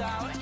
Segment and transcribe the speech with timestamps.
[0.00, 0.39] out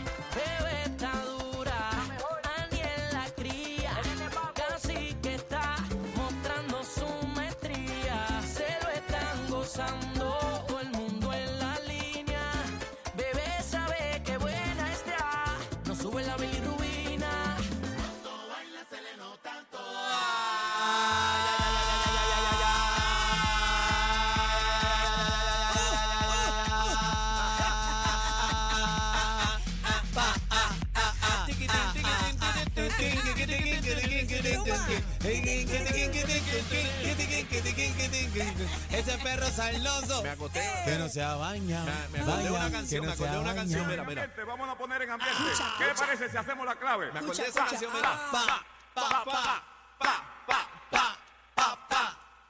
[38.90, 40.62] Ese perro salnoso Me acosté.
[40.84, 41.84] que no se baña.
[41.84, 44.28] Me, me acordé una canción, me acordé una canción, mira, mira.
[44.46, 45.36] Vamos a poner en ambiente.
[45.78, 47.12] ¿Qué le parece si hacemos la clave?
[47.12, 48.30] Me acordé de esa canción, mira.
[48.32, 49.62] Pa, pa, pa, pa,
[49.98, 51.18] pa, pa, pa,
[51.54, 51.78] pa,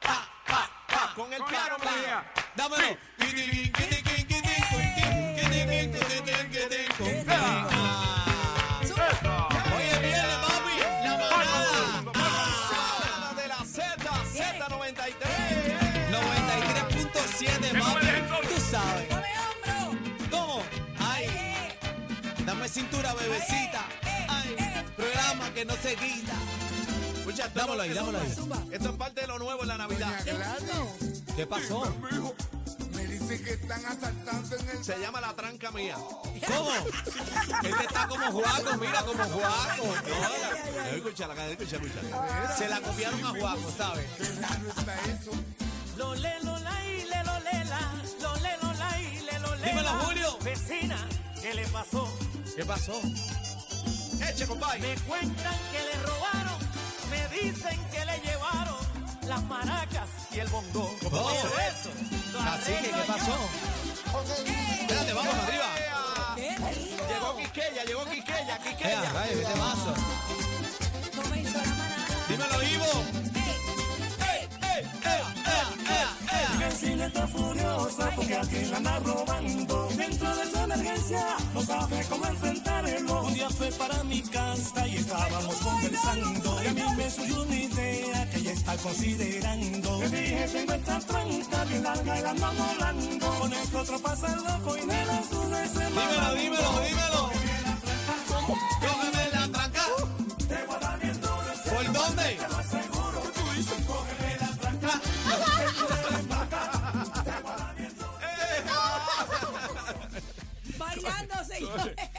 [0.01, 1.15] pa, pa, pa.
[1.15, 2.33] Con el piano, mira.
[2.57, 2.99] Dámelo.
[22.69, 23.87] Dame cintura, bebecita.
[24.29, 26.33] Ay, programa que no se quita.
[27.19, 28.31] Escucha, Dámelo ahí, dámelo ahí.
[28.73, 30.13] Esto es parte de lo nuevo en la Navidad.
[31.37, 31.83] ¿Qué pasó?
[32.95, 35.97] Me dice que están asaltando en el Se llama La Tranca Mía.
[35.97, 36.71] ¿Cómo?
[37.69, 39.85] Este está como Juaco, mira, como Juaco.
[39.87, 42.55] No, la- Escucha, la escucha, escucha.
[42.57, 44.07] Se la copiaron a Juaco, ¿sabes?
[44.41, 45.31] barrio está eso.
[45.97, 47.93] Lo le, lo la, y le, lo le, la.
[48.23, 49.99] Lo le, lo la, y le, lo le, Dímelo, la.
[50.05, 50.39] Julio.
[50.45, 50.97] Vecina,
[51.43, 52.09] ¿qué le pasó?
[52.59, 53.01] ¿Qué pasó?
[54.29, 54.81] Eche, compadre.
[54.81, 56.59] Me cuentan que le robaron,
[57.09, 58.79] me dicen que le llevaron
[59.29, 60.93] las maracas y el bongo.
[61.05, 61.31] ¿Cómo oh.
[61.31, 61.91] eso?
[62.41, 63.37] Así que, ¿qué pasó?
[64.13, 64.81] Okay.
[64.81, 66.67] Espérate, vamos hey, arriba.
[66.67, 69.13] Hey, llegó Quisqueya, llegó Quisqueya, Quisqueya.
[72.29, 73.05] Dímelo, Ivo.
[74.19, 75.23] Eh, eh, eh,
[76.91, 78.99] eh, furiosa porque aquí la anda
[81.55, 83.25] no sabe cómo enfrentarlo.
[83.25, 86.63] Un día fue para mi casa y estábamos conversando.
[86.63, 90.01] Y a mí me surgió una idea que ella está considerando.
[90.01, 93.27] Le dije, tengo esta tranca bien larga y la ando volando.
[93.41, 97.31] Con eso otro pasa el loco y me la sube ese Dímelo, dímelo, dímelo.
[98.81, 99.68] Cógeme la tranca.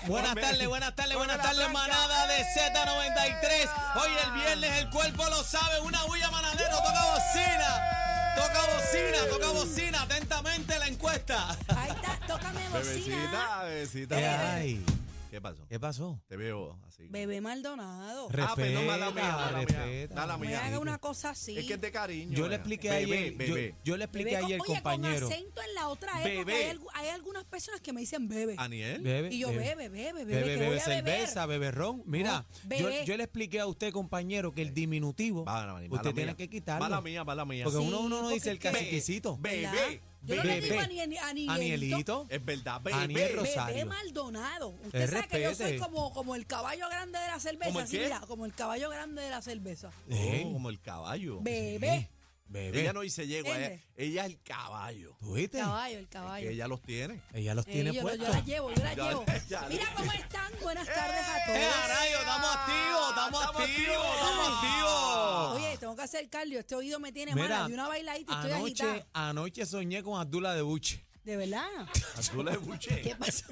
[0.07, 3.69] Buenas tardes, buenas tardes, buenas tardes, manada de Z93.
[3.95, 8.35] Hoy el viernes el cuerpo lo sabe, una bulla manadero, toca bocina.
[8.35, 10.01] Toca bocina, toca bocina.
[10.03, 11.49] Atentamente la encuesta.
[11.67, 13.15] Ahí está, tócame bocina.
[13.17, 14.15] Bebecita, bebecita.
[14.17, 14.85] ¿Qué hay?
[15.29, 15.67] ¿Qué pasó?
[15.67, 16.19] ¿Qué pasó?
[16.27, 17.07] Te veo así.
[17.09, 18.29] Bebé Maldonado.
[18.29, 19.65] Re- Ah, perdón, mala mía, Respeta, mala mía.
[19.85, 20.15] respeta.
[20.15, 21.57] Mala Me haga una cosa así.
[21.57, 22.35] Es que es de cariño.
[22.35, 23.69] Yo le expliqué Bebé, ayer, Bebé.
[23.75, 25.27] Yo, yo le expliqué Bebé ayer, oye, compañero.
[25.27, 26.51] con acento en la otra época.
[26.55, 28.55] Hay, algu- hay algunas personas que me dicen bebé.
[28.57, 29.01] Aniel.
[29.01, 31.05] Bebe, Y yo, bebe, bebe, bebe, Bebe, que bebe voy a beber.
[31.05, 32.01] cerveza, bebe ron.
[32.07, 35.89] Mira, No, yo, yo le expliqué a usted, compañero, que el diminutivo Mala mía, usted
[35.97, 36.35] mala tiene mía.
[36.37, 36.83] que quitarlo.
[36.83, 37.65] Mala mía, mala mía.
[37.65, 39.37] Porque Sí, uno, uno no dice el caciquicito.
[39.37, 40.01] Bebé.
[40.21, 40.69] Yo no le Bebé.
[40.69, 42.27] digo a ni, a ni Anielito.
[42.29, 42.97] Es verdad, bebé.
[42.97, 43.85] Aniel Bebé Rosario.
[43.85, 44.69] Maldonado.
[44.85, 47.65] Usted sabe que yo soy como, como el caballo grande de la cerveza.
[47.67, 48.03] ¿Como el así, qué?
[48.03, 49.91] mira, como el caballo grande de la cerveza.
[50.09, 51.39] Eh, Oh, como el caballo.
[51.41, 52.09] Bebé.
[52.51, 52.81] Bebé.
[52.81, 55.15] Ella no dice yegua, ella, ella es el caballo.
[55.19, 55.59] ¿Tú viste?
[55.59, 56.49] Caballo, el caballo.
[56.49, 57.21] Ella los tiene.
[57.31, 58.27] Ella los Eh, tiene yo, yo puestos.
[58.29, 59.25] la llevo, yo la llevo.
[59.47, 59.93] ya, Mira ya.
[59.93, 60.51] cómo están.
[60.63, 61.57] Buenas tardes a todos.
[61.59, 61.69] ¡Eh!
[62.19, 63.09] ¡Estamos activos!
[63.09, 64.15] ¡Estamos activos!
[64.15, 65.51] ¡Estamos activos!
[65.57, 66.59] Oye, tengo que hacer cardio.
[66.59, 67.67] Este oído me tiene Mira, mala.
[67.67, 69.07] De una bailadita y estoy anoche, agitada.
[69.29, 71.05] anoche soñé con Abdullah de Buche.
[71.23, 71.67] De verdad.
[72.17, 73.01] Abdullah es buche.
[73.03, 73.45] ¿Qué pasó?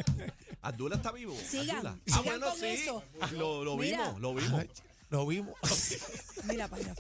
[0.64, 1.36] Abdullah está vivo.
[1.48, 1.98] Sigan, Abdullah.
[2.06, 2.66] sigan ah, bueno, con sí.
[2.66, 3.04] eso.
[3.34, 4.66] Lo, lo vimos, lo vimos.
[5.10, 5.56] Lo vimos.
[6.46, 6.96] Mira para allá.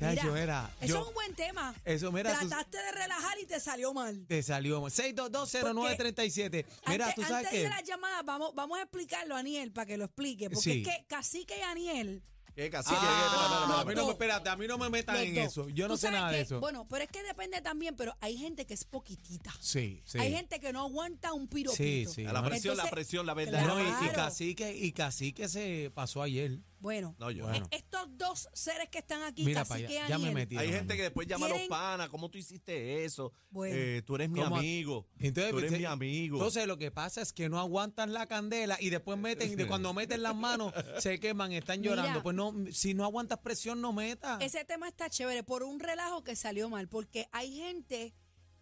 [0.00, 0.70] Ya, Mira, yo era.
[0.80, 1.74] Eso yo- es un buen tema.
[1.84, 4.24] Eso, mira, tú- Trataste de relajar y te salió mal.
[4.26, 6.64] Te salió 6220937.
[6.86, 7.62] Mira, antes, tú sabes antes que.
[7.64, 10.48] de las llamadas, vamos, vamos a explicarlo, Aniel, para que lo explique.
[10.50, 10.82] Porque Sí.
[10.82, 12.22] es que Cacique y Aniel.
[12.54, 12.96] ¿Qué cacique?
[13.00, 15.44] Ah, no, a mí no me, espérate, a mí no me metan los en dos.
[15.46, 15.68] eso.
[15.68, 16.60] Yo no Tú sé sabes nada de que- eso.
[16.60, 19.52] Bueno, pero es que depende también, pero hay gente que es poquitita.
[19.60, 20.18] sí, sí.
[20.18, 21.76] Hay gente que no aguanta un piropito.
[21.82, 22.24] Sí, sí.
[22.24, 23.76] La presión, la Entonces, presión, la No, verdad.
[23.78, 24.14] y, y Claro.
[24.14, 26.58] cacique, y cacique se pasó ayer.
[26.80, 27.44] Bueno, No, yo.
[27.46, 27.66] Bueno.
[27.72, 30.56] estos dos seres que están aquí, Mira para allá, ya me metí.
[30.56, 33.34] Hay gente que después llama a los panas, ¿cómo tú hiciste eso?
[33.50, 33.76] Bueno.
[33.76, 34.56] Eh, tú eres mi ¿Cómo?
[34.56, 35.06] amigo.
[35.18, 36.36] Entonces, tú eres mi amigo.
[36.38, 39.66] Entonces lo que pasa es que no aguantan la candela y después meten, y de
[39.66, 40.72] cuando meten las manos
[41.06, 41.96] se queman, están Mira.
[41.96, 42.22] llorando.
[42.22, 44.40] Pues no, si no aguantas presión, no metas.
[44.42, 48.14] Ese tema está chévere por un relajo que salió mal, porque hay gente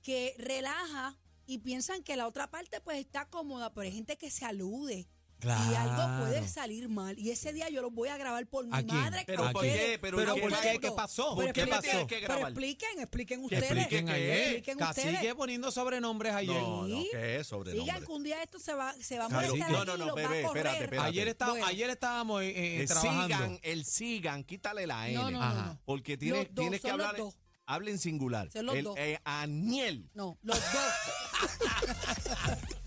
[0.02, 4.30] que relaja y piensan que la otra parte pues está cómoda, pero hay gente que
[4.30, 5.08] se alude.
[5.40, 6.24] Y algo Claro.
[6.24, 7.16] puede salir mal.
[7.16, 8.96] Y ese día yo los voy a grabar por mi ¿A quién?
[8.96, 9.20] madre.
[9.20, 9.96] que Pero a ¿por qué?
[10.02, 10.34] Pero Pero.
[10.36, 10.78] ¿por qué?
[10.80, 11.36] ¿Qué pasó?
[11.36, 12.06] pero ¿Qué expliquen, pasó?
[12.08, 13.70] que Pero expliquen, expliquen Que ustedes.
[13.70, 14.38] expliquen ayer.
[14.42, 15.34] Expliquen Cacique ustedes.
[15.36, 16.60] poniendo sobrenombres ayer.
[16.60, 17.04] No, no.
[17.12, 17.84] ¿qué es sobrenombre?
[17.92, 20.06] Sigan que un día esto se va, se va a molestar No, no, y no,
[20.06, 21.08] los va a bebé, espérate, espérate.
[21.08, 21.66] Ayer, está- Bueno.
[21.66, 23.22] ayer estábamos eh, eh, El trabajando.
[23.36, 25.14] sigan, el sigan, quítale la N.
[25.18, 25.66] No, no, no, Ajá.
[25.66, 25.80] no.
[25.84, 27.16] Porque tienes, dos, tienes que hablar.
[27.16, 27.38] dos.
[27.64, 28.50] Habla en singular.
[28.50, 28.96] Son los el, dos.
[28.98, 30.08] eh, Aniel.
[30.14, 30.82] No, los dos.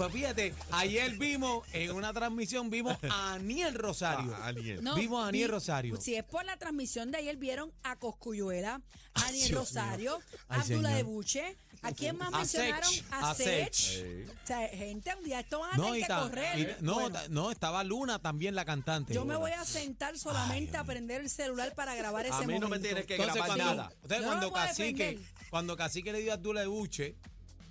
[0.00, 4.34] Pues fíjate, ayer vimos en una transmisión, vimos a Aniel Rosario.
[4.40, 4.82] Ah, Aniel.
[4.82, 6.00] No, Vimos a Aniel vi- Rosario.
[6.00, 8.80] Si es por la transmisión de ayer, vieron a Coscuyuela,
[9.12, 10.18] a Aniel Dios Rosario,
[10.48, 11.56] a Abdullah de Buche.
[11.82, 12.90] ¿A quién más A mencionaron?
[12.90, 13.72] Sech, A a Sech.
[13.74, 14.28] Sech.
[14.42, 16.58] O sea, gente, un día esto van a No, tener que ta- correr.
[16.58, 19.12] y- no, Bueno, ta- no, estaba Luna también la cantante.
[19.14, 22.46] yo me voy a sentar solamente a prender el celular para grabar ese A mí
[22.54, 22.86] no me momento.
[22.86, 23.92] tienes que Entonces, grabar cuando, nada.
[23.96, 25.20] entonces, no cuando puedo Cacique,
[25.50, 27.16] cuando Cacique le dio a Abdullah de Buche,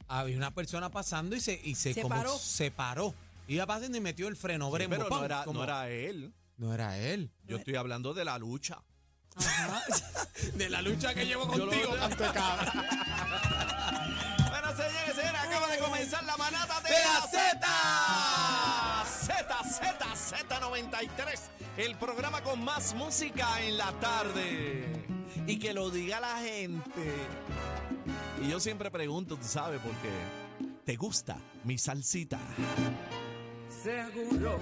[0.09, 2.37] había una persona pasando y se, y se, Se como paró.
[2.37, 3.13] se paró.
[3.47, 4.67] Iba pasando y metió el freno.
[4.67, 5.19] Sí, brembo, pero ¡pam!
[5.19, 6.33] no era, como- no era él.
[6.57, 7.31] no era él.
[7.45, 8.81] Yo estoy hablando de la lucha.
[9.35, 9.81] Ajá.
[10.55, 12.73] De la lucha que llevo contigo, canto de cabra.
[14.49, 19.05] Bueno, señores, señores, acaba de comenzar la manada de, ¡De la Z.
[19.05, 21.39] Z, Z, Z93.
[21.77, 25.05] El programa con más música en la tarde.
[25.47, 27.13] Y que lo diga la gente.
[28.41, 30.09] Y yo siempre pregunto, tú sabes, porque
[30.85, 32.39] ¿te gusta mi salsita?
[33.83, 34.59] Seguro,